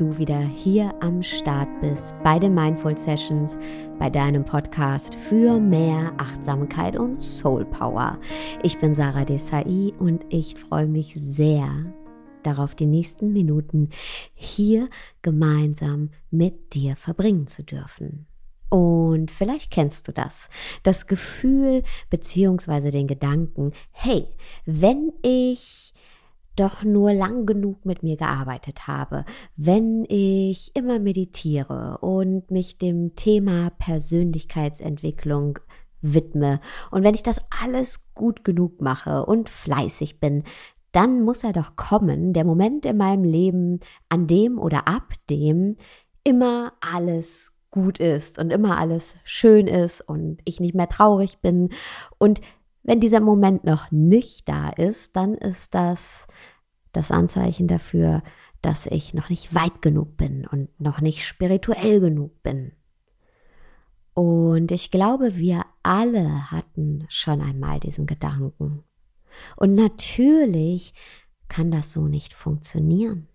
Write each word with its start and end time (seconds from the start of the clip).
du 0.00 0.16
wieder 0.16 0.38
hier 0.38 0.94
am 1.00 1.24
Start 1.24 1.68
bist 1.80 2.14
bei 2.22 2.38
den 2.38 2.54
Mindful 2.54 2.96
Sessions, 2.96 3.58
bei 3.98 4.08
deinem 4.08 4.44
Podcast 4.44 5.16
für 5.16 5.58
mehr 5.58 6.12
Achtsamkeit 6.18 6.96
und 6.96 7.20
Soul 7.20 7.64
Power. 7.64 8.18
Ich 8.62 8.78
bin 8.78 8.94
Sarah 8.94 9.24
Desai 9.24 9.92
und 9.98 10.24
ich 10.28 10.54
freue 10.54 10.86
mich 10.86 11.14
sehr 11.14 11.92
darauf, 12.44 12.76
die 12.76 12.86
nächsten 12.86 13.32
Minuten 13.32 13.90
hier 14.34 14.88
gemeinsam 15.22 16.10
mit 16.30 16.74
dir 16.74 16.94
verbringen 16.94 17.48
zu 17.48 17.64
dürfen. 17.64 18.26
Und 18.70 19.32
vielleicht 19.32 19.72
kennst 19.72 20.06
du 20.06 20.12
das, 20.12 20.48
das 20.84 21.08
Gefühl 21.08 21.82
beziehungsweise 22.08 22.92
den 22.92 23.08
Gedanken, 23.08 23.72
hey, 23.90 24.28
wenn 24.64 25.12
ich 25.22 25.92
doch 26.58 26.84
nur 26.84 27.12
lang 27.12 27.46
genug 27.46 27.84
mit 27.84 28.02
mir 28.02 28.16
gearbeitet 28.16 28.86
habe, 28.86 29.24
wenn 29.56 30.04
ich 30.08 30.74
immer 30.74 30.98
meditiere 30.98 31.98
und 32.00 32.50
mich 32.50 32.78
dem 32.78 33.14
Thema 33.14 33.70
Persönlichkeitsentwicklung 33.78 35.58
widme 36.00 36.60
und 36.90 37.02
wenn 37.02 37.14
ich 37.14 37.22
das 37.22 37.40
alles 37.62 38.00
gut 38.14 38.44
genug 38.44 38.80
mache 38.80 39.26
und 39.26 39.48
fleißig 39.48 40.20
bin, 40.20 40.44
dann 40.92 41.22
muss 41.22 41.44
er 41.44 41.52
doch 41.52 41.76
kommen, 41.76 42.32
der 42.32 42.44
Moment 42.44 42.86
in 42.86 42.96
meinem 42.96 43.24
Leben, 43.24 43.80
an 44.08 44.26
dem 44.26 44.58
oder 44.58 44.88
ab 44.88 45.12
dem 45.28 45.76
immer 46.24 46.72
alles 46.80 47.52
gut 47.70 48.00
ist 48.00 48.38
und 48.38 48.50
immer 48.50 48.78
alles 48.78 49.14
schön 49.24 49.66
ist 49.66 50.00
und 50.00 50.40
ich 50.44 50.60
nicht 50.60 50.74
mehr 50.74 50.88
traurig 50.88 51.38
bin. 51.38 51.70
Und 52.18 52.40
wenn 52.82 53.00
dieser 53.00 53.20
Moment 53.20 53.64
noch 53.64 53.90
nicht 53.90 54.48
da 54.48 54.70
ist, 54.70 55.16
dann 55.16 55.34
ist 55.34 55.74
das 55.74 56.26
das 56.92 57.10
Anzeichen 57.10 57.68
dafür, 57.68 58.22
dass 58.62 58.86
ich 58.86 59.14
noch 59.14 59.30
nicht 59.30 59.54
weit 59.54 59.82
genug 59.82 60.16
bin 60.16 60.46
und 60.46 60.68
noch 60.80 61.00
nicht 61.00 61.24
spirituell 61.26 62.00
genug 62.00 62.42
bin. 62.42 62.72
Und 64.14 64.72
ich 64.72 64.90
glaube, 64.90 65.36
wir 65.36 65.62
alle 65.82 66.50
hatten 66.50 67.04
schon 67.08 67.40
einmal 67.40 67.78
diesen 67.78 68.06
Gedanken. 68.06 68.82
Und 69.56 69.74
natürlich 69.74 70.92
kann 71.46 71.70
das 71.70 71.92
so 71.92 72.08
nicht 72.08 72.34
funktionieren 72.34 73.28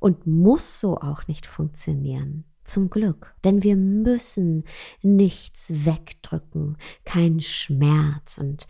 und 0.00 0.26
muss 0.26 0.80
so 0.80 0.98
auch 0.98 1.26
nicht 1.26 1.46
funktionieren. 1.46 2.44
Zum 2.68 2.90
Glück, 2.90 3.34
denn 3.44 3.62
wir 3.62 3.76
müssen 3.76 4.64
nichts 5.00 5.86
wegdrücken, 5.86 6.76
keinen 7.06 7.40
Schmerz 7.40 8.36
und 8.36 8.66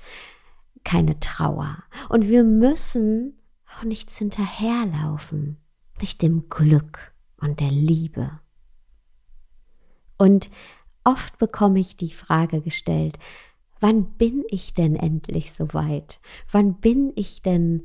keine 0.85 1.19
Trauer. 1.19 1.83
Und 2.09 2.29
wir 2.29 2.45
müssen 2.45 3.41
auch 3.67 3.83
nichts 3.83 4.17
hinterherlaufen, 4.17 5.57
nicht 6.01 6.23
dem 6.23 6.49
Glück 6.49 7.13
und 7.41 7.59
der 7.59 7.73
Liebe. 7.73 8.39
Und 10.17 10.49
oft 11.03 11.37
bekomme 11.39 11.81
ich 11.81 11.97
die 11.97 12.13
Frage 12.13 12.61
gestellt, 12.61 13.19
wann 13.81 14.13
bin 14.13 14.45
ich 14.49 14.75
denn 14.75 14.95
endlich 14.95 15.53
so 15.53 15.75
weit? 15.75 16.21
Wann 16.53 16.79
bin 16.79 17.13
ich 17.17 17.43
denn 17.43 17.83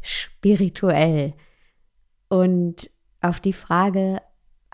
spirituell? 0.00 1.34
Und 2.28 2.90
auf 3.20 3.40
die 3.40 3.52
Frage 3.52 4.20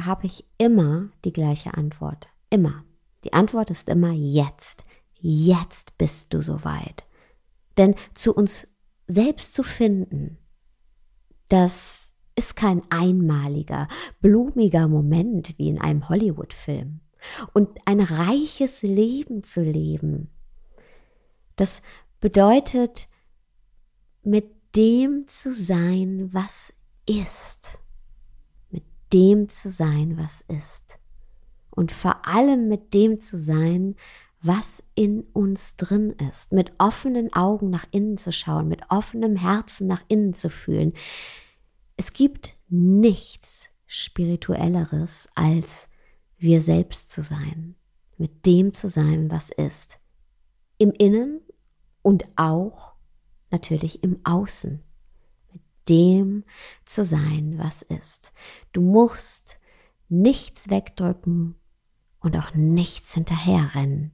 habe 0.00 0.26
ich 0.26 0.44
immer 0.59 1.10
die 1.25 1.32
gleiche 1.32 1.75
Antwort. 1.75 2.28
Immer. 2.50 2.84
Die 3.25 3.32
Antwort 3.32 3.70
ist 3.70 3.88
immer 3.88 4.12
jetzt. 4.12 4.84
Jetzt 5.20 5.98
bist 5.98 6.32
du 6.32 6.41
soweit. 6.41 7.04
Denn 7.76 7.94
zu 8.14 8.34
uns 8.34 8.69
selbst 9.06 9.54
zu 9.54 9.62
finden, 9.62 10.38
das 11.48 12.12
ist 12.36 12.54
kein 12.54 12.82
einmaliger, 12.91 13.88
blumiger 14.20 14.86
Moment 14.86 15.59
wie 15.59 15.69
in 15.69 15.81
einem 15.81 16.09
Hollywood-Film. 16.09 17.00
Und 17.53 17.78
ein 17.84 18.00
reiches 18.00 18.82
Leben 18.82 19.42
zu 19.42 19.60
leben, 19.62 20.30
das 21.56 21.82
bedeutet, 22.20 23.09
mit 24.22 24.47
dem 24.76 25.26
zu 25.26 25.53
sein, 25.53 26.28
was 26.32 26.72
ist 27.06 27.80
dem 29.13 29.49
zu 29.49 29.71
sein, 29.71 30.17
was 30.17 30.45
ist. 30.49 30.99
Und 31.71 31.93
vor 31.93 32.27
allem 32.27 32.69
mit 32.69 32.95
dem 32.95 33.21
zu 33.21 33.39
sein, 33.39 33.95
was 34.41 34.85
in 34.95 35.23
uns 35.33 35.77
drin 35.77 36.15
ist. 36.31 36.53
Mit 36.53 36.73
offenen 36.79 37.33
Augen 37.33 37.71
nach 37.71 37.87
innen 37.91 38.17
zu 38.17 38.33
schauen, 38.33 38.69
mit 38.69 38.83
offenem 38.89 39.37
Herzen 39.37 39.87
nach 39.87 40.03
innen 40.09 40.33
zu 40.33 40.49
fühlen. 40.49 40.93
Es 41.97 42.13
gibt 42.13 42.57
nichts 42.69 43.69
Spirituelleres, 43.87 45.29
als 45.35 45.89
wir 46.39 46.63
selbst 46.63 47.11
zu 47.11 47.23
sein. 47.23 47.75
Mit 48.17 48.47
dem 48.47 48.73
zu 48.73 48.89
sein, 48.89 49.31
was 49.31 49.51
ist. 49.51 49.99
Im 50.79 50.93
Innen 50.93 51.41
und 52.03 52.27
auch 52.37 52.93
natürlich 53.51 54.03
im 54.05 54.21
Außen 54.25 54.83
dem 55.88 56.44
zu 56.84 57.04
sein, 57.04 57.54
was 57.59 57.82
ist. 57.82 58.32
Du 58.72 58.81
musst 58.81 59.59
nichts 60.09 60.71
wegdrücken 60.71 61.54
und 62.21 62.37
auch 62.37 62.54
nichts 62.54 63.15
hinterherrennen. 63.15 64.12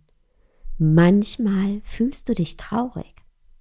Manchmal 0.78 1.80
fühlst 1.84 2.28
du 2.28 2.34
dich 2.34 2.56
traurig. 2.56 3.14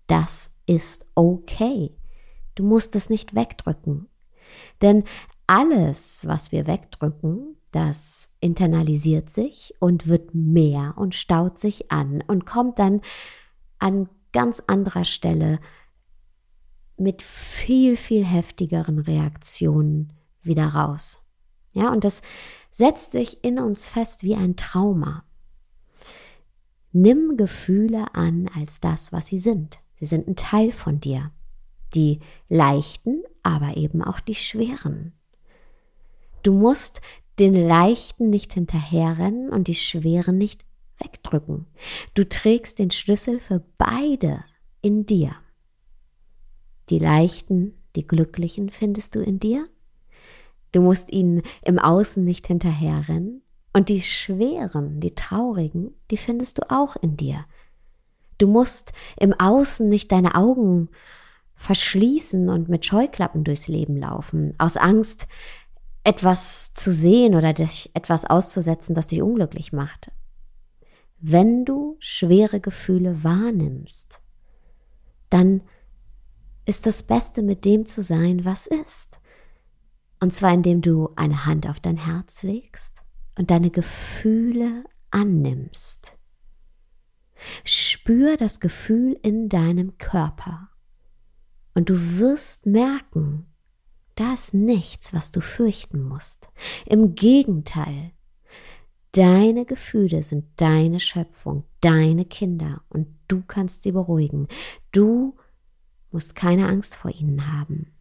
Das 0.07 0.53
ist 0.65 1.07
okay. 1.15 1.95
Du 2.55 2.63
musst 2.63 2.95
es 2.95 3.09
nicht 3.09 3.35
wegdrücken. 3.35 4.07
Denn 4.81 5.03
alles, 5.47 6.27
was 6.27 6.51
wir 6.51 6.67
wegdrücken, 6.67 7.57
das 7.71 8.31
internalisiert 8.39 9.29
sich 9.29 9.73
und 9.79 10.07
wird 10.07 10.35
mehr 10.35 10.93
und 10.95 11.15
staut 11.15 11.57
sich 11.59 11.91
an 11.91 12.23
und 12.27 12.45
kommt 12.45 12.79
dann 12.79 13.01
an 13.79 14.09
ganz 14.31 14.63
anderer 14.67 15.05
Stelle 15.05 15.59
mit 16.97 17.21
viel, 17.21 17.97
viel 17.97 18.25
heftigeren 18.25 18.99
Reaktionen 18.99 20.13
wieder 20.41 20.67
raus. 20.67 21.21
Ja, 21.71 21.91
und 21.91 22.03
das 22.03 22.21
setzt 22.71 23.11
sich 23.11 23.43
in 23.43 23.59
uns 23.59 23.87
fest 23.87 24.23
wie 24.23 24.35
ein 24.35 24.55
Trauma. 24.55 25.23
Nimm 26.91 27.37
Gefühle 27.37 28.13
an 28.13 28.49
als 28.55 28.79
das, 28.79 29.11
was 29.11 29.27
sie 29.27 29.39
sind. 29.39 29.79
Sie 29.95 30.05
sind 30.05 30.27
ein 30.27 30.35
Teil 30.35 30.71
von 30.71 30.99
dir. 30.99 31.31
Die 31.95 32.19
leichten, 32.49 33.23
aber 33.41 33.77
eben 33.77 34.03
auch 34.03 34.19
die 34.19 34.35
schweren. 34.35 35.13
Du 36.43 36.53
musst 36.53 37.01
den 37.39 37.55
leichten 37.55 38.29
nicht 38.29 38.53
hinterherrennen 38.53 39.49
und 39.49 39.67
die 39.67 39.75
schweren 39.75 40.37
nicht 40.37 40.65
wegdrücken. 40.97 41.65
Du 42.13 42.27
trägst 42.27 42.79
den 42.79 42.91
Schlüssel 42.91 43.39
für 43.39 43.63
beide 43.77 44.43
in 44.81 45.05
dir. 45.05 45.35
Die 46.89 46.99
leichten, 46.99 47.73
die 47.95 48.07
glücklichen 48.07 48.69
findest 48.69 49.15
du 49.15 49.21
in 49.21 49.39
dir. 49.39 49.67
Du 50.71 50.81
musst 50.81 51.11
ihnen 51.11 51.41
im 51.61 51.79
Außen 51.79 52.23
nicht 52.23 52.47
hinterherrennen. 52.47 53.41
Und 53.73 53.89
die 53.89 54.01
schweren, 54.01 54.99
die 54.99 55.15
traurigen, 55.15 55.95
die 56.11 56.17
findest 56.17 56.59
du 56.59 56.69
auch 56.69 56.95
in 56.95 57.17
dir. 57.17 57.45
Du 58.37 58.47
musst 58.47 58.91
im 59.19 59.33
Außen 59.33 59.87
nicht 59.89 60.11
deine 60.11 60.35
Augen 60.35 60.89
verschließen 61.55 62.49
und 62.49 62.69
mit 62.69 62.85
Scheuklappen 62.85 63.43
durchs 63.43 63.67
Leben 63.67 63.97
laufen, 63.97 64.53
aus 64.57 64.77
Angst, 64.77 65.27
etwas 66.03 66.73
zu 66.73 66.91
sehen 66.91 67.35
oder 67.35 67.53
dich 67.53 67.89
etwas 67.93 68.25
auszusetzen, 68.25 68.93
das 68.93 69.07
dich 69.07 69.21
unglücklich 69.21 69.71
macht. 69.71 70.11
Wenn 71.19 71.63
du 71.63 71.95
schwere 71.99 72.59
Gefühle 72.59 73.23
wahrnimmst, 73.23 74.19
dann 75.29 75.61
ist 76.65 76.85
das 76.85 77.03
Beste, 77.03 77.41
mit 77.41 77.65
dem 77.65 77.85
zu 77.85 78.01
sein, 78.01 78.45
was 78.45 78.67
ist. 78.67 79.19
Und 80.19 80.33
zwar 80.33 80.53
indem 80.53 80.81
du 80.81 81.09
eine 81.15 81.45
Hand 81.45 81.67
auf 81.67 81.79
dein 81.79 81.97
Herz 81.97 82.43
legst 82.43 82.93
und 83.37 83.51
deine 83.51 83.69
Gefühle 83.69 84.85
annimmst. 85.11 86.17
Spür 87.65 88.37
das 88.37 88.59
Gefühl 88.59 89.19
in 89.21 89.49
deinem 89.49 89.97
Körper 89.97 90.69
und 91.73 91.89
du 91.89 92.19
wirst 92.19 92.65
merken, 92.65 93.47
da 94.15 94.33
ist 94.33 94.53
nichts, 94.53 95.13
was 95.13 95.31
du 95.31 95.41
fürchten 95.41 96.03
musst. 96.03 96.47
Im 96.85 97.15
Gegenteil, 97.15 98.11
deine 99.11 99.65
Gefühle 99.65 100.23
sind 100.23 100.45
deine 100.57 100.99
Schöpfung, 100.99 101.65
deine 101.81 102.25
Kinder 102.25 102.83
und 102.89 103.07
du 103.27 103.41
kannst 103.45 103.83
sie 103.83 103.91
beruhigen. 103.91 104.47
Du 104.91 105.35
musst 106.13 106.35
keine 106.35 106.67
Angst 106.67 106.95
vor 106.95 107.11
ihnen 107.11 107.51
haben. 107.51 107.93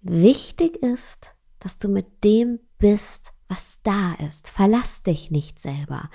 Wichtig 0.00 0.76
ist, 0.76 1.34
dass 1.58 1.78
du 1.78 1.88
mit 1.88 2.22
dem 2.24 2.60
bist, 2.78 3.32
was 3.48 3.80
da 3.82 4.14
ist. 4.14 4.48
Verlass 4.48 5.02
dich 5.02 5.30
nicht 5.30 5.58
selber. 5.58 6.10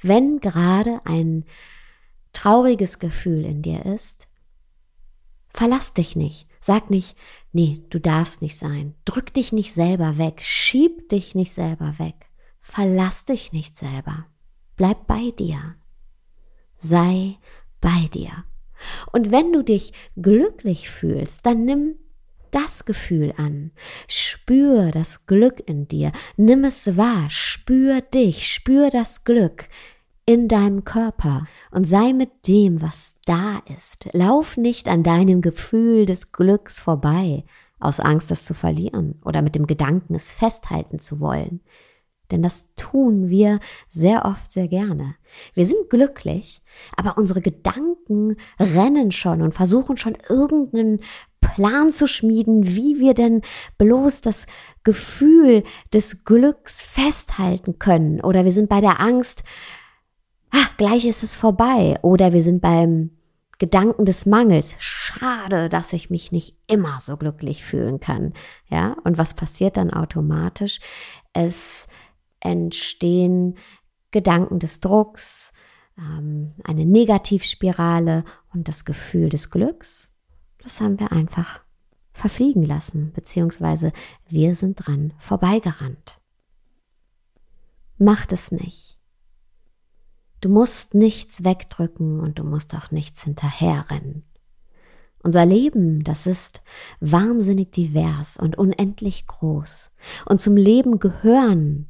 Wenn 0.00 0.40
gerade 0.40 1.00
ein 1.04 1.44
trauriges 2.32 2.98
Gefühl 2.98 3.44
in 3.44 3.62
dir 3.62 3.84
ist, 3.84 4.28
verlass 5.48 5.92
dich 5.94 6.16
nicht, 6.16 6.48
Sag 6.66 6.90
nicht, 6.90 7.16
nee, 7.52 7.80
du 7.90 8.00
darfst 8.00 8.42
nicht 8.42 8.56
sein. 8.56 8.96
Drück 9.04 9.32
dich 9.32 9.52
nicht 9.52 9.72
selber 9.72 10.18
weg. 10.18 10.40
Schieb 10.42 11.08
dich 11.10 11.36
nicht 11.36 11.52
selber 11.52 12.00
weg. 12.00 12.28
Verlass 12.58 13.24
dich 13.24 13.52
nicht 13.52 13.76
selber. 13.78 14.26
Bleib 14.74 15.06
bei 15.06 15.30
dir. 15.30 15.76
Sei 16.78 17.38
bei 17.80 18.08
dir. 18.12 18.32
Und 19.12 19.30
wenn 19.30 19.52
du 19.52 19.62
dich 19.62 19.92
glücklich 20.16 20.90
fühlst, 20.90 21.46
dann 21.46 21.64
nimm 21.64 21.96
das 22.50 22.84
Gefühl 22.84 23.34
an. 23.36 23.72
Spür 24.08 24.90
das 24.90 25.26
Glück 25.26 25.62
in 25.68 25.88
dir. 25.88 26.12
Nimm 26.36 26.64
es 26.64 26.96
wahr. 26.96 27.28
Spür 27.28 28.00
dich. 28.00 28.48
Spür 28.48 28.90
das 28.90 29.24
Glück 29.24 29.68
in 30.26 30.48
deinem 30.48 30.84
Körper 30.84 31.46
und 31.70 31.86
sei 31.86 32.12
mit 32.12 32.48
dem, 32.48 32.82
was 32.82 33.16
da 33.24 33.62
ist. 33.72 34.08
Lauf 34.12 34.56
nicht 34.56 34.88
an 34.88 35.04
deinem 35.04 35.40
Gefühl 35.40 36.04
des 36.04 36.32
Glücks 36.32 36.80
vorbei, 36.80 37.44
aus 37.78 38.00
Angst, 38.00 38.30
es 38.32 38.44
zu 38.44 38.52
verlieren 38.52 39.20
oder 39.24 39.40
mit 39.40 39.54
dem 39.54 39.66
Gedanken, 39.66 40.14
es 40.14 40.32
festhalten 40.32 40.98
zu 40.98 41.20
wollen. 41.20 41.60
Denn 42.30 42.42
das 42.42 42.66
tun 42.76 43.28
wir 43.28 43.60
sehr 43.88 44.24
oft 44.24 44.52
sehr 44.52 44.68
gerne. 44.68 45.14
Wir 45.54 45.66
sind 45.66 45.90
glücklich, 45.90 46.62
aber 46.96 47.18
unsere 47.18 47.40
Gedanken 47.40 48.36
rennen 48.58 49.12
schon 49.12 49.42
und 49.42 49.52
versuchen 49.52 49.96
schon 49.96 50.16
irgendeinen 50.28 51.00
Plan 51.40 51.92
zu 51.92 52.06
schmieden, 52.06 52.66
wie 52.66 52.98
wir 52.98 53.14
denn 53.14 53.42
bloß 53.78 54.20
das 54.20 54.46
Gefühl 54.82 55.62
des 55.92 56.24
Glücks 56.24 56.82
festhalten 56.82 57.78
können. 57.78 58.20
Oder 58.20 58.44
wir 58.44 58.52
sind 58.52 58.68
bei 58.68 58.80
der 58.80 59.00
Angst, 59.00 59.44
ah, 60.50 60.66
gleich 60.76 61.04
ist 61.04 61.22
es 61.22 61.36
vorbei. 61.36 61.98
Oder 62.02 62.32
wir 62.32 62.42
sind 62.42 62.60
beim 62.60 63.10
Gedanken 63.58 64.04
des 64.04 64.26
Mangels. 64.26 64.76
Schade, 64.78 65.68
dass 65.68 65.92
ich 65.92 66.10
mich 66.10 66.30
nicht 66.30 66.56
immer 66.66 66.98
so 67.00 67.16
glücklich 67.16 67.64
fühlen 67.64 68.00
kann. 68.00 68.34
Ja, 68.68 68.96
und 69.04 69.16
was 69.16 69.34
passiert 69.34 69.76
dann 69.76 69.92
automatisch? 69.92 70.80
Es 71.32 71.88
entstehen 72.46 73.56
Gedanken 74.10 74.58
des 74.58 74.80
Drucks, 74.80 75.52
ähm, 75.98 76.54
eine 76.64 76.86
Negativspirale 76.86 78.24
und 78.52 78.68
das 78.68 78.84
Gefühl 78.84 79.28
des 79.28 79.50
Glücks. 79.50 80.10
Das 80.62 80.80
haben 80.80 80.98
wir 80.98 81.12
einfach 81.12 81.60
verfliegen 82.12 82.64
lassen, 82.64 83.12
beziehungsweise 83.12 83.92
wir 84.28 84.54
sind 84.54 84.76
dran 84.76 85.12
vorbeigerannt. 85.18 86.18
Macht 87.98 88.32
es 88.32 88.52
nicht. 88.52 88.98
Du 90.40 90.48
musst 90.48 90.94
nichts 90.94 91.44
wegdrücken 91.44 92.20
und 92.20 92.38
du 92.38 92.44
musst 92.44 92.74
auch 92.74 92.90
nichts 92.90 93.24
hinterherrennen. 93.24 94.24
Unser 95.22 95.44
Leben, 95.44 96.04
das 96.04 96.26
ist 96.26 96.62
wahnsinnig 97.00 97.72
divers 97.72 98.36
und 98.36 98.56
unendlich 98.56 99.26
groß. 99.26 99.90
Und 100.26 100.40
zum 100.40 100.56
Leben 100.56 100.98
gehören 100.98 101.88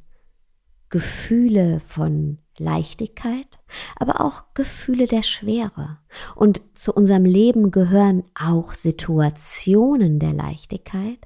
Gefühle 0.97 1.83
von 1.87 2.39
Leichtigkeit, 2.57 3.59
aber 3.97 4.23
auch 4.23 4.45
Gefühle 4.55 5.07
der 5.07 5.23
Schwere. 5.23 5.99
Und 6.35 6.63
zu 6.73 6.91
unserem 6.91 7.27
Leben 7.27 7.71
gehören 7.71 8.25
auch 8.35 8.73
Situationen 8.73 10.19
der 10.19 10.33
Leichtigkeit 10.33 11.19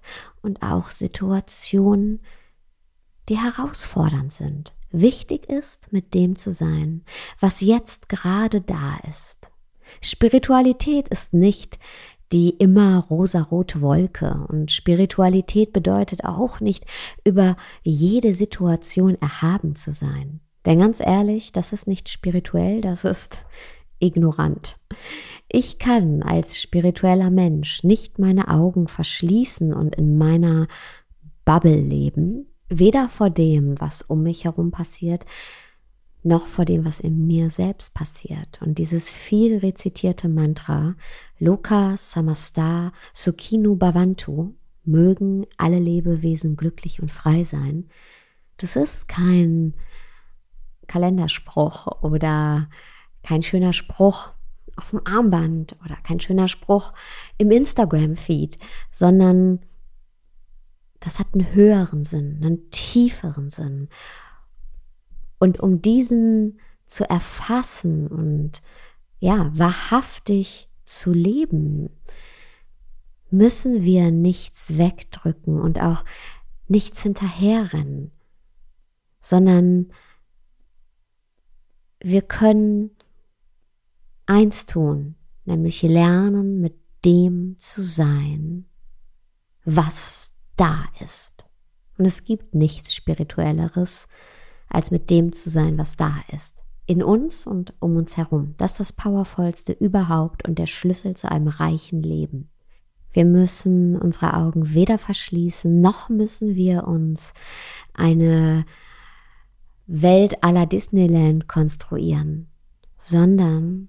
und 0.43 0.61
auch 0.61 0.91
Situationen, 0.91 2.21
die 3.29 3.39
herausfordernd 3.39 4.33
sind. 4.33 4.75
Wichtig 4.91 5.49
ist, 5.49 5.93
mit 5.93 6.15
dem 6.15 6.35
zu 6.35 6.53
sein, 6.53 7.05
was 7.39 7.61
jetzt 7.61 8.09
gerade 8.09 8.63
da 8.63 8.99
ist. 9.09 9.51
Spiritualität 10.03 11.11
ist 11.11 11.33
nicht 11.33 11.79
die 12.33 12.51
immer 12.51 13.07
rosarote 13.11 13.81
Wolke 13.81 14.47
und 14.49 14.71
Spiritualität 14.71 15.73
bedeutet 15.73 16.25
auch 16.25 16.61
nicht, 16.61 16.87
über 17.25 17.57
jede 17.83 18.35
Situation 18.35 19.17
erhaben 19.21 19.75
zu 19.75 19.93
sein. 19.93 20.41
Denn 20.67 20.79
ganz 20.79 21.01
ehrlich, 21.01 21.53
das 21.53 21.73
ist 21.73 21.87
nicht 21.87 22.09
spirituell, 22.09 22.81
das 22.81 23.05
ist 23.05 23.39
ignorant. 23.99 24.77
Ich 25.49 25.79
kann 25.79 26.23
als 26.23 26.61
spiritueller 26.61 27.31
Mensch 27.31 27.83
nicht 27.83 28.19
meine 28.19 28.49
Augen 28.49 28.87
verschließen 28.87 29.73
und 29.73 29.97
in 29.97 30.17
meiner 30.17 30.69
Bubble 31.45 31.77
leben, 31.77 32.47
Weder 32.73 33.09
vor 33.09 33.31
dem, 33.31 33.81
was 33.81 34.01
um 34.03 34.23
mich 34.23 34.45
herum 34.45 34.71
passiert, 34.71 35.27
noch 36.23 36.47
vor 36.47 36.65
dem, 36.65 36.85
was 36.85 37.01
in 37.01 37.27
mir 37.27 37.51
selbst 37.51 37.95
passiert. 37.95 38.61
Und 38.61 38.79
dieses 38.79 39.11
viel 39.11 39.59
rezitierte 39.59 40.29
Mantra, 40.29 40.95
Loka 41.39 41.97
Samasta 41.97 42.93
Sukhinu 43.13 43.77
Bhavantu, 43.77 44.55
mögen 44.85 45.47
alle 45.57 45.79
Lebewesen 45.79 46.57
glücklich 46.57 47.01
und 47.01 47.11
frei 47.11 47.45
sein, 47.45 47.89
das 48.57 48.77
ist 48.77 49.09
kein 49.09 49.75
Kalenderspruch 50.87 52.03
oder 52.03 52.69
kein 53.23 53.43
schöner 53.43 53.73
Spruch 53.73 54.33
auf 54.77 54.91
dem 54.91 55.01
Armband 55.05 55.77
oder 55.85 55.97
kein 56.03 56.21
schöner 56.21 56.49
Spruch 56.49 56.93
im 57.39 57.51
Instagram-Feed, 57.51 58.59
sondern 58.91 59.61
das 61.01 61.19
hat 61.19 61.29
einen 61.33 61.53
höheren 61.55 62.05
Sinn, 62.05 62.41
einen 62.43 62.71
tieferen 62.71 63.51
Sinn. 63.51 63.89
Und 65.41 65.59
um 65.59 65.83
diesen 65.83 66.61
zu 66.87 67.09
erfassen 67.09 68.07
und 68.07 68.63
ja, 69.19 69.51
wahrhaftig 69.57 70.69
zu 70.85 71.13
leben, 71.13 71.91
müssen 73.31 73.83
wir 73.83 74.11
nichts 74.11 74.77
wegdrücken 74.77 75.61
und 75.61 75.81
auch 75.81 76.05
nichts 76.69 77.03
hinterherrennen, 77.03 78.13
sondern 79.21 79.93
wir 82.01 82.23
können 82.23 82.91
eins 84.27 84.67
tun, 84.67 85.17
nämlich 85.47 85.83
lernen, 85.83 86.61
mit 86.61 86.75
dem 87.05 87.57
zu 87.59 87.83
sein, 87.83 88.67
was 89.65 90.33
da 90.57 90.85
ist. 91.01 91.47
Und 91.99 92.05
es 92.05 92.25
gibt 92.25 92.55
nichts 92.55 92.95
Spirituelleres, 92.95 94.07
als 94.71 94.91
mit 94.91 95.11
dem 95.11 95.33
zu 95.33 95.51
sein, 95.51 95.77
was 95.77 95.97
da 95.97 96.15
ist. 96.33 96.57
In 96.87 97.03
uns 97.03 97.47
und 97.47 97.75
um 97.81 97.97
uns 97.97 98.17
herum. 98.17 98.55
Das 98.57 98.73
ist 98.73 98.81
das 98.81 98.93
Powervollste 98.93 99.73
überhaupt 99.73 100.49
und 100.49 100.59
der 100.59 100.67
Schlüssel 100.67 101.15
zu 101.15 101.31
einem 101.31 101.49
reichen 101.49 102.03
Leben. 102.03 102.49
Wir 103.13 103.25
müssen 103.25 103.97
unsere 103.97 104.35
Augen 104.35 104.73
weder 104.73 104.99
verschließen, 104.99 105.81
noch 105.81 106.09
müssen 106.09 106.55
wir 106.55 106.87
uns 106.87 107.35
eine 107.95 108.65
Welt 109.87 110.45
aller 110.45 110.67
Disneyland 110.67 111.49
konstruieren, 111.49 112.47
sondern 112.97 113.89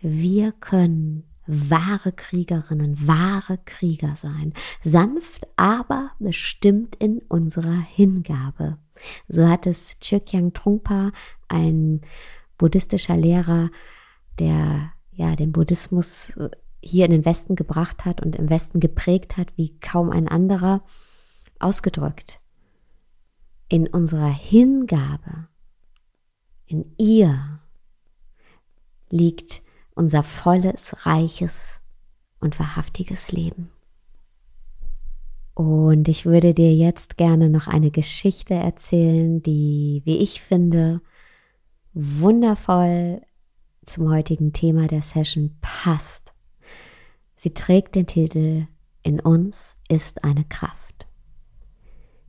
wir 0.00 0.52
können 0.52 1.24
wahre 1.46 2.12
Kriegerinnen, 2.12 3.06
wahre 3.06 3.58
Krieger 3.64 4.16
sein. 4.16 4.54
Sanft, 4.82 5.46
aber 5.56 6.12
bestimmt 6.18 6.96
in 6.96 7.18
unserer 7.28 7.78
Hingabe. 7.80 8.78
So 9.28 9.48
hat 9.48 9.66
es 9.66 9.98
Chökyang 9.98 10.52
Trungpa, 10.52 11.12
ein 11.48 12.02
buddhistischer 12.58 13.16
Lehrer, 13.16 13.70
der 14.38 14.92
ja 15.12 15.36
den 15.36 15.52
Buddhismus 15.52 16.36
äh, 16.36 16.50
hier 16.82 17.04
in 17.04 17.10
den 17.10 17.24
Westen 17.24 17.56
gebracht 17.56 18.04
hat 18.04 18.20
und 18.22 18.36
im 18.36 18.50
Westen 18.50 18.80
geprägt 18.80 19.36
hat, 19.36 19.56
wie 19.56 19.78
kaum 19.78 20.10
ein 20.10 20.28
anderer, 20.28 20.82
ausgedrückt. 21.58 22.40
In 23.68 23.86
unserer 23.86 24.32
Hingabe, 24.32 25.48
in 26.66 26.94
ihr 26.98 27.60
liegt 29.10 29.62
unser 29.94 30.22
volles, 30.22 31.06
reiches 31.06 31.80
und 32.40 32.58
wahrhaftiges 32.58 33.32
Leben. 33.32 33.71
Und 35.54 36.08
ich 36.08 36.24
würde 36.24 36.54
dir 36.54 36.74
jetzt 36.74 37.16
gerne 37.16 37.50
noch 37.50 37.66
eine 37.66 37.90
Geschichte 37.90 38.54
erzählen, 38.54 39.42
die, 39.42 40.02
wie 40.04 40.18
ich 40.18 40.40
finde, 40.40 41.02
wundervoll 41.92 43.20
zum 43.84 44.10
heutigen 44.10 44.52
Thema 44.52 44.86
der 44.86 45.02
Session 45.02 45.56
passt. 45.60 46.32
Sie 47.36 47.52
trägt 47.52 47.94
den 47.94 48.06
Titel 48.06 48.66
In 49.02 49.20
uns 49.20 49.76
ist 49.88 50.24
eine 50.24 50.44
Kraft. 50.44 51.06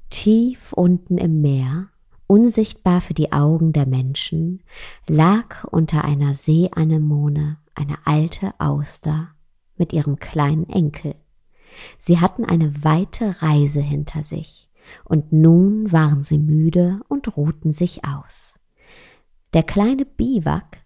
Tief 0.09 0.73
unten 0.73 1.17
im 1.17 1.41
Meer 1.41 1.89
unsichtbar 2.27 3.01
für 3.01 3.13
die 3.13 3.31
Augen 3.31 3.73
der 3.73 3.85
Menschen, 3.85 4.63
lag 5.07 5.65
unter 5.65 6.03
einer 6.03 6.33
Seeanemone 6.33 7.57
eine 7.75 7.97
alte 8.05 8.53
Auster 8.59 9.29
mit 9.77 9.93
ihrem 9.93 10.17
kleinen 10.17 10.67
Enkel. 10.69 11.15
Sie 11.97 12.19
hatten 12.19 12.45
eine 12.45 12.83
weite 12.83 13.41
Reise 13.41 13.81
hinter 13.81 14.23
sich, 14.23 14.69
und 15.05 15.31
nun 15.31 15.91
waren 15.91 16.23
sie 16.23 16.37
müde 16.37 16.99
und 17.07 17.35
ruhten 17.37 17.73
sich 17.73 18.05
aus. 18.05 18.59
Der 19.53 19.63
kleine 19.63 20.05
Biwak, 20.05 20.77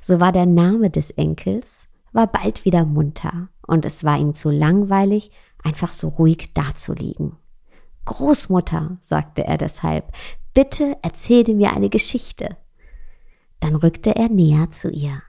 so 0.00 0.20
war 0.20 0.32
der 0.32 0.46
Name 0.46 0.90
des 0.90 1.10
Enkels, 1.10 1.88
war 2.12 2.26
bald 2.26 2.64
wieder 2.64 2.84
munter, 2.84 3.48
und 3.66 3.84
es 3.84 4.04
war 4.04 4.18
ihm 4.18 4.34
zu 4.34 4.50
langweilig, 4.50 5.30
einfach 5.62 5.92
so 5.92 6.08
ruhig 6.08 6.52
dazulegen. 6.54 7.36
Großmutter, 8.04 8.98
sagte 9.00 9.44
er 9.44 9.58
deshalb, 9.58 10.12
bitte 10.54 10.96
erzähle 11.02 11.54
mir 11.54 11.72
eine 11.72 11.90
Geschichte. 11.90 12.56
Dann 13.60 13.74
rückte 13.74 14.14
er 14.14 14.28
näher 14.28 14.70
zu 14.70 14.90
ihr. 14.90 15.22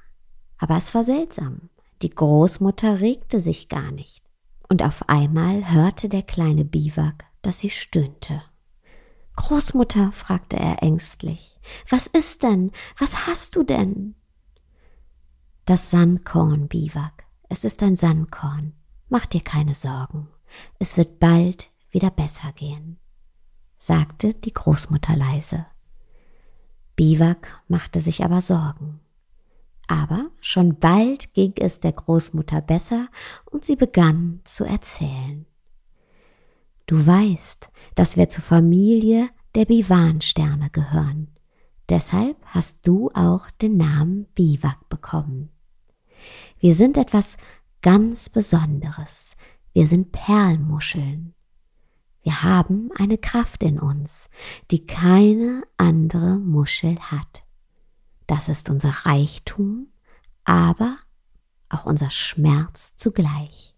Aber 0.57 0.77
es 0.77 0.93
war 0.93 1.03
seltsam. 1.03 1.69
Die 2.01 2.09
Großmutter 2.09 2.99
regte 2.99 3.39
sich 3.39 3.69
gar 3.69 3.91
nicht. 3.91 4.26
Und 4.69 4.83
auf 4.83 5.07
einmal 5.07 5.71
hörte 5.71 6.09
der 6.09 6.23
kleine 6.23 6.65
Biwak, 6.65 7.25
dass 7.41 7.59
sie 7.59 7.69
stöhnte. 7.69 8.41
Großmutter, 9.35 10.11
fragte 10.11 10.57
er 10.57 10.83
ängstlich, 10.83 11.59
was 11.89 12.07
ist 12.07 12.43
denn? 12.43 12.71
Was 12.97 13.27
hast 13.27 13.55
du 13.55 13.63
denn? 13.63 14.15
Das 15.65 15.91
Sandkorn, 15.91 16.67
Biwak. 16.67 17.25
Es 17.49 17.63
ist 17.63 17.83
ein 17.83 17.95
Sandkorn. 17.95 18.73
Mach 19.09 19.25
dir 19.25 19.41
keine 19.41 19.73
Sorgen. 19.73 20.27
Es 20.79 20.97
wird 20.97 21.19
bald 21.19 21.71
wieder 21.91 22.09
besser 22.09 22.51
gehen, 22.53 22.99
sagte 23.77 24.33
die 24.33 24.53
Großmutter 24.53 25.15
leise. 25.15 25.65
Biwak 26.95 27.63
machte 27.67 27.99
sich 27.99 28.23
aber 28.23 28.41
Sorgen. 28.41 28.99
Aber 29.87 30.29
schon 30.41 30.77
bald 30.79 31.33
ging 31.33 31.53
es 31.59 31.79
der 31.79 31.93
Großmutter 31.93 32.61
besser 32.61 33.07
und 33.45 33.65
sie 33.65 33.75
begann 33.75 34.41
zu 34.43 34.65
erzählen. 34.65 35.45
Du 36.85 37.05
weißt, 37.05 37.69
dass 37.95 38.17
wir 38.17 38.29
zur 38.29 38.43
Familie 38.43 39.29
der 39.55 39.65
Biwan-Sterne 39.65 40.69
gehören. 40.69 41.29
Deshalb 41.89 42.37
hast 42.45 42.85
du 42.85 43.09
auch 43.13 43.49
den 43.61 43.77
Namen 43.77 44.25
Biwak 44.35 44.89
bekommen. 44.89 45.49
Wir 46.59 46.75
sind 46.75 46.97
etwas 46.97 47.37
ganz 47.81 48.29
Besonderes. 48.29 49.35
Wir 49.73 49.87
sind 49.87 50.11
Perlmuscheln. 50.11 51.33
Wir 52.23 52.43
haben 52.43 52.89
eine 52.97 53.17
Kraft 53.17 53.63
in 53.63 53.79
uns, 53.79 54.29
die 54.69 54.85
keine 54.85 55.63
andere 55.77 56.37
Muschel 56.37 56.99
hat. 56.99 57.43
Das 58.27 58.49
ist 58.49 58.69
unser 58.69 58.89
Reichtum, 58.89 59.87
aber 60.43 60.97
auch 61.69 61.85
unser 61.85 62.09
Schmerz 62.09 62.93
zugleich. 62.95 63.73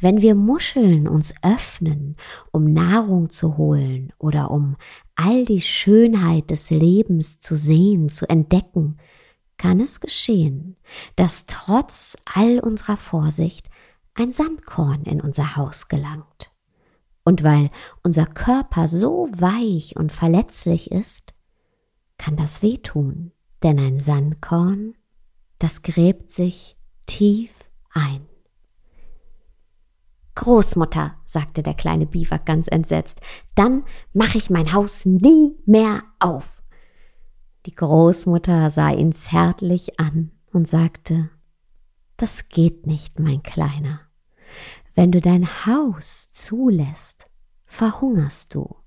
Wenn 0.00 0.20
wir 0.20 0.34
Muscheln 0.34 1.08
uns 1.08 1.34
öffnen, 1.42 2.16
um 2.52 2.72
Nahrung 2.72 3.30
zu 3.30 3.56
holen 3.56 4.12
oder 4.18 4.50
um 4.50 4.76
all 5.14 5.44
die 5.44 5.60
Schönheit 5.60 6.50
des 6.50 6.70
Lebens 6.70 7.40
zu 7.40 7.56
sehen, 7.56 8.08
zu 8.08 8.28
entdecken, 8.28 8.98
kann 9.56 9.80
es 9.80 10.00
geschehen, 10.00 10.76
dass 11.16 11.46
trotz 11.46 12.16
all 12.32 12.60
unserer 12.60 12.96
Vorsicht 12.96 13.70
ein 14.14 14.30
Sandkorn 14.32 15.02
in 15.04 15.20
unser 15.20 15.56
Haus 15.56 15.88
gelangt. 15.88 16.52
Und 17.24 17.42
weil 17.42 17.70
unser 18.02 18.26
Körper 18.26 18.88
so 18.88 19.28
weich 19.32 19.96
und 19.96 20.12
verletzlich 20.12 20.90
ist, 20.90 21.34
kann 22.16 22.36
das 22.36 22.62
wehtun, 22.62 23.32
denn 23.62 23.78
ein 23.78 24.00
Sandkorn, 24.00 24.94
das 25.58 25.82
gräbt 25.82 26.30
sich 26.30 26.76
tief 27.06 27.52
ein. 27.92 28.26
Großmutter, 30.34 31.16
sagte 31.24 31.64
der 31.64 31.74
kleine 31.74 32.06
Biwak 32.06 32.46
ganz 32.46 32.68
entsetzt, 32.68 33.20
dann 33.56 33.84
mache 34.12 34.38
ich 34.38 34.50
mein 34.50 34.72
Haus 34.72 35.04
nie 35.04 35.56
mehr 35.66 36.04
auf. 36.20 36.62
Die 37.66 37.74
Großmutter 37.74 38.70
sah 38.70 38.90
ihn 38.90 39.12
zärtlich 39.12 39.98
an 39.98 40.30
und 40.52 40.68
sagte, 40.68 41.30
das 42.16 42.48
geht 42.48 42.86
nicht, 42.86 43.18
mein 43.18 43.42
Kleiner. 43.42 44.00
Wenn 44.94 45.12
du 45.12 45.20
dein 45.20 45.46
Haus 45.66 46.30
zulässt, 46.32 47.26
verhungerst 47.66 48.54
du. 48.54 48.77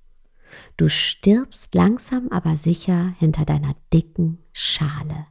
Du 0.78 0.90
stirbst 0.90 1.74
langsam 1.76 2.30
aber 2.30 2.58
sicher 2.58 3.14
hinter 3.20 3.46
deiner 3.46 3.76
dicken 3.94 4.40
Schale. 4.54 5.28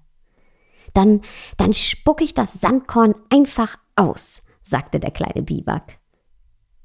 Dann, 0.95 1.21
dann 1.57 1.73
spuck 1.73 2.21
ich 2.21 2.35
das 2.35 2.55
Sandkorn 2.55 3.15
einfach 3.31 3.77
aus, 3.97 4.43
sagte 4.63 5.01
der 5.01 5.11
kleine 5.11 5.43
Biwak. 5.43 5.99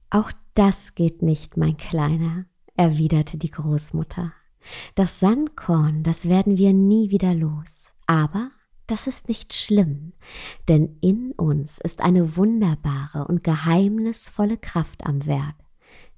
Auch 0.10 0.32
das 0.54 0.96
geht 0.96 1.22
nicht, 1.22 1.58
mein 1.58 1.78
Kleiner, 1.78 2.46
erwiderte 2.78 3.38
die 3.38 3.52
Großmutter. 3.52 4.34
Das 4.96 5.20
Sandkorn, 5.20 6.04
das 6.04 6.28
werden 6.28 6.58
wir 6.58 6.74
nie 6.74 7.10
wieder 7.10 7.34
los. 7.34 7.94
Aber 8.08 8.52
das 8.88 9.08
ist 9.08 9.28
nicht 9.28 9.54
schlimm, 9.54 10.14
denn 10.68 10.98
in 11.02 11.32
uns 11.32 11.80
ist 11.80 12.02
eine 12.02 12.38
wunderbare 12.38 13.26
und 13.28 13.44
geheimnisvolle 13.44 14.58
Kraft 14.58 15.06
am 15.06 15.26
Werk, 15.26 15.56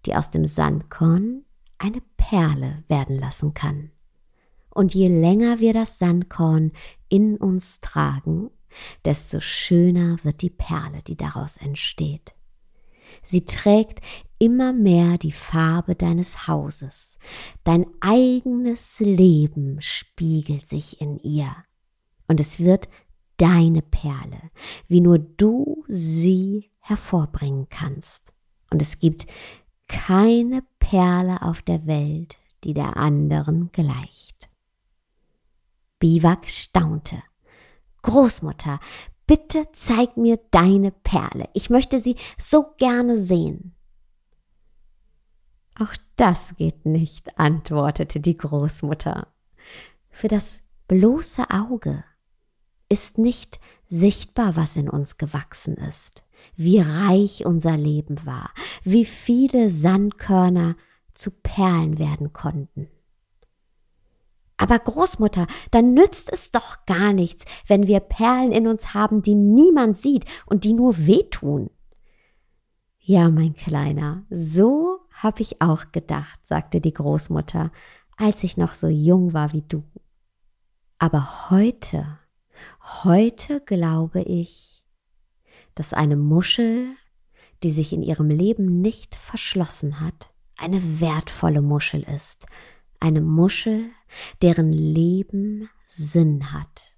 die 0.05 0.15
aus 0.15 0.31
dem 0.31 0.45
Sandkorn 0.45 1.45
eine 1.77 2.01
Perle 2.17 2.83
werden 2.87 3.17
lassen 3.17 3.53
kann. 3.53 3.91
Und 4.69 4.93
je 4.93 5.07
länger 5.07 5.59
wir 5.59 5.73
das 5.73 5.97
Sandkorn 5.97 6.71
in 7.09 7.37
uns 7.37 7.79
tragen, 7.79 8.51
desto 9.05 9.39
schöner 9.39 10.17
wird 10.23 10.41
die 10.41 10.49
Perle, 10.49 11.01
die 11.01 11.15
daraus 11.15 11.57
entsteht. 11.57 12.35
Sie 13.23 13.45
trägt 13.45 14.01
immer 14.39 14.73
mehr 14.73 15.17
die 15.17 15.31
Farbe 15.31 15.95
deines 15.95 16.47
Hauses. 16.47 17.17
Dein 17.63 17.85
eigenes 18.01 18.99
Leben 18.99 19.81
spiegelt 19.81 20.67
sich 20.67 21.01
in 21.01 21.17
ihr. 21.19 21.55
Und 22.27 22.39
es 22.39 22.59
wird 22.59 22.87
deine 23.37 23.81
Perle, 23.81 24.51
wie 24.87 25.01
nur 25.01 25.17
du 25.19 25.85
sie 25.87 26.69
hervorbringen 26.79 27.67
kannst. 27.69 28.33
Und 28.69 28.81
es 28.81 28.99
gibt 28.99 29.27
keine 29.87 30.63
Perle 30.89 31.41
auf 31.41 31.61
der 31.61 31.85
Welt, 31.85 32.37
die 32.63 32.73
der 32.73 32.95
anderen 32.95 33.73
gleicht. 33.73 34.49
Biwak 35.99 36.49
staunte. 36.49 37.21
Großmutter, 38.03 38.79
bitte 39.25 39.67
zeig 39.73 40.15
mir 40.15 40.39
deine 40.51 40.91
Perle. 40.91 41.49
Ich 41.53 41.69
möchte 41.69 41.99
sie 41.99 42.15
so 42.37 42.73
gerne 42.77 43.17
sehen. 43.17 43.75
Auch 45.77 45.93
das 46.15 46.55
geht 46.55 46.85
nicht, 46.85 47.37
antwortete 47.37 48.21
die 48.21 48.37
Großmutter. 48.37 49.27
Für 50.09 50.29
das 50.29 50.63
bloße 50.87 51.49
Auge 51.49 52.05
ist 52.87 53.17
nicht 53.17 53.59
sichtbar, 53.87 54.55
was 54.55 54.77
in 54.77 54.89
uns 54.89 55.17
gewachsen 55.17 55.75
ist, 55.75 56.23
wie 56.55 56.79
reich 56.79 57.45
unser 57.45 57.77
Leben 57.77 58.25
war, 58.25 58.51
wie 58.83 59.05
viele 59.05 59.69
Sandkörner 59.69 60.75
zu 61.13 61.31
Perlen 61.31 61.99
werden 61.99 62.33
konnten. 62.33 62.87
Aber 64.57 64.79
Großmutter, 64.79 65.45
dann 65.69 65.93
nützt 65.93 66.31
es 66.33 66.51
doch 66.51 66.85
gar 66.85 67.13
nichts, 67.13 67.45
wenn 67.67 67.85
wir 67.85 67.99
Perlen 67.99 68.51
in 68.51 68.67
uns 68.67 68.93
haben, 68.95 69.21
die 69.21 69.35
niemand 69.35 69.97
sieht 69.97 70.25
und 70.47 70.63
die 70.63 70.73
nur 70.73 71.05
wehtun. 71.05 71.69
Ja, 72.99 73.29
mein 73.29 73.53
Kleiner, 73.53 74.25
so 74.29 74.99
hab 75.11 75.39
ich 75.39 75.61
auch 75.61 75.91
gedacht, 75.91 76.39
sagte 76.45 76.81
die 76.81 76.93
Großmutter, 76.93 77.71
als 78.17 78.43
ich 78.43 78.57
noch 78.57 78.73
so 78.73 78.87
jung 78.87 79.33
war 79.33 79.53
wie 79.53 79.61
du. 79.61 79.83
Aber 80.97 81.49
heute, 81.51 82.17
heute 83.03 83.61
glaube 83.61 84.23
ich, 84.23 84.76
dass 85.77 85.93
eine 85.93 86.15
Muschel, 86.15 86.95
die 87.63 87.71
sich 87.71 87.93
in 87.93 88.01
ihrem 88.01 88.29
Leben 88.29 88.81
nicht 88.81 89.15
verschlossen 89.15 89.99
hat, 89.99 90.31
eine 90.57 90.99
wertvolle 90.99 91.61
Muschel 91.61 92.03
ist, 92.03 92.47
eine 92.99 93.21
Muschel, 93.21 93.91
deren 94.41 94.73
Leben 94.73 95.69
Sinn 95.85 96.51
hat. 96.51 96.95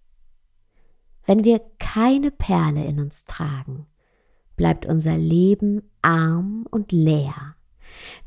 Wenn 1.25 1.43
wir 1.43 1.62
keine 1.77 2.31
Perle 2.31 2.86
in 2.86 3.00
uns 3.00 3.25
tragen, 3.25 3.86
bleibt 4.55 4.86
unser 4.86 5.17
Leben 5.17 5.83
arm 6.01 6.65
und 6.71 6.91
leer. 6.91 7.55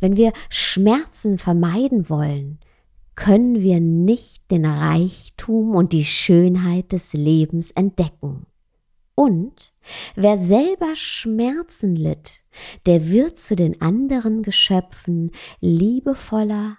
Wenn 0.00 0.16
wir 0.16 0.32
Schmerzen 0.50 1.38
vermeiden 1.38 2.10
wollen, 2.10 2.60
können 3.14 3.60
wir 3.60 3.80
nicht 3.80 4.50
den 4.50 4.66
Reichtum 4.66 5.74
und 5.74 5.92
die 5.92 6.04
Schönheit 6.04 6.92
des 6.92 7.12
Lebens 7.12 7.70
entdecken. 7.70 8.46
Und 9.14 9.72
wer 10.14 10.38
selber 10.38 10.96
Schmerzen 10.96 11.96
litt, 11.96 12.42
der 12.86 13.08
wird 13.10 13.38
zu 13.38 13.56
den 13.56 13.80
anderen 13.80 14.42
Geschöpfen 14.42 15.32
liebevoller 15.60 16.78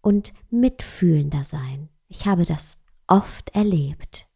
und 0.00 0.32
mitfühlender 0.50 1.44
sein. 1.44 1.88
Ich 2.08 2.26
habe 2.26 2.44
das 2.44 2.76
oft 3.06 3.50
erlebt. 3.50 4.26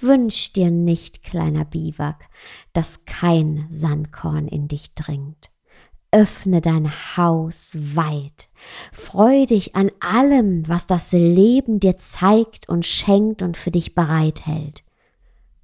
Wünsch 0.00 0.52
dir 0.52 0.70
nicht, 0.70 1.22
kleiner 1.22 1.64
Biwak, 1.64 2.24
dass 2.72 3.04
kein 3.04 3.66
Sandkorn 3.68 4.48
in 4.48 4.66
dich 4.66 4.94
dringt. 4.94 5.50
Öffne 6.12 6.60
dein 6.60 6.90
Haus 7.16 7.76
weit. 7.78 8.48
Freu 8.92 9.46
dich 9.46 9.76
an 9.76 9.90
allem, 10.00 10.66
was 10.66 10.86
das 10.86 11.12
Leben 11.12 11.80
dir 11.80 11.98
zeigt 11.98 12.68
und 12.68 12.86
schenkt 12.86 13.42
und 13.42 13.56
für 13.56 13.70
dich 13.70 13.94
bereithält. 13.94 14.82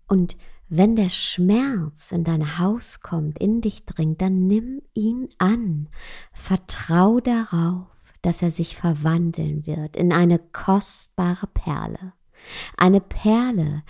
Und 0.06 0.36
wenn 0.68 0.96
der 0.96 1.08
Schmerz 1.08 2.12
in 2.12 2.24
dein 2.24 2.58
Haus 2.58 3.00
kommt, 3.00 3.38
in 3.38 3.60
dich 3.60 3.84
dringt, 3.84 4.20
dann 4.20 4.46
nimm 4.46 4.82
ihn 4.94 5.28
an. 5.38 5.88
Vertrau 6.32 7.20
darauf, 7.20 7.86
dass 8.22 8.42
er 8.42 8.50
sich 8.50 8.76
verwandeln 8.76 9.66
wird 9.66 9.96
in 9.96 10.12
eine 10.12 10.38
kostbare 10.38 11.46
Perle. 11.46 12.12
Eine 12.76 13.00
Perle, 13.00 13.84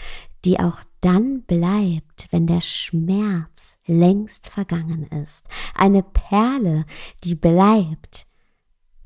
die 0.44 0.60
auch 0.60 0.80
dann 1.00 1.42
bleibt, 1.42 2.28
wenn 2.30 2.46
der 2.46 2.60
Schmerz 2.60 3.78
längst 3.86 4.48
vergangen 4.48 5.04
ist. 5.04 5.46
Eine 5.74 6.02
Perle, 6.02 6.84
die 7.24 7.34
bleibt, 7.34 8.26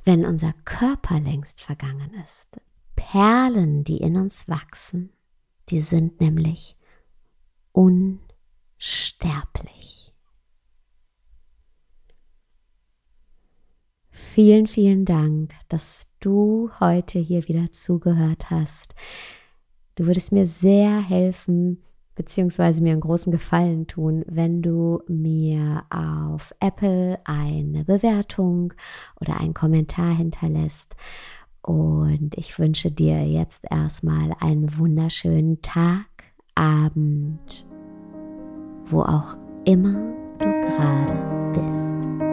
wenn 0.05 0.25
unser 0.25 0.53
Körper 0.65 1.21
längst 1.21 1.61
vergangen 1.61 2.15
ist. 2.25 2.49
Perlen, 2.97 3.85
die 3.85 3.99
in 3.99 4.17
uns 4.17 4.49
wachsen, 4.49 5.13
die 5.69 5.81
sind 5.81 6.21
nämlich 6.21 6.77
unsterblich. 7.73 10.15
Vielen, 14.11 14.69
vielen 14.69 15.05
Dank, 15.05 15.53
dass 15.69 16.07
du 16.21 16.71
heute 16.79 17.19
hier 17.19 17.49
wieder 17.49 17.73
zugehört 17.73 18.51
hast. 18.51 18.95
Du 19.97 20.07
würdest 20.07 20.31
mir 20.31 20.47
sehr 20.47 21.01
helfen, 21.01 21.83
beziehungsweise 22.15 22.83
mir 22.83 22.93
einen 22.93 23.01
großen 23.01 23.33
Gefallen 23.33 23.87
tun, 23.87 24.25
wenn 24.29 24.63
du 24.63 25.03
mir 25.09 25.85
auf 25.91 26.55
Apple 26.61 27.19
eine 27.25 27.85
Bewertung 27.85 28.73
oder 29.21 29.41
einen 29.41 29.55
Kommentar 29.55 30.15
hinterlässt. 30.15 30.95
Und 31.63 32.37
ich 32.37 32.59
wünsche 32.59 32.91
dir 32.91 33.27
jetzt 33.27 33.65
erstmal 33.71 34.33
einen 34.41 34.79
wunderschönen 34.79 35.61
Tag, 35.61 36.07
Abend, 36.55 37.67
wo 38.87 39.03
auch 39.03 39.37
immer 39.65 39.95
du 40.39 40.49
gerade 40.49 41.53
bist. 41.53 42.30